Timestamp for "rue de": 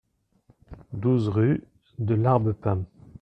1.27-2.15